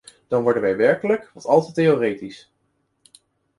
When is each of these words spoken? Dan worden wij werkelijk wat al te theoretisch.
Dan 0.27 0.41
worden 0.43 0.61
wij 0.61 0.77
werkelijk 0.77 1.29
wat 1.33 1.45
al 1.45 1.65
te 1.65 1.71
theoretisch. 1.71 2.51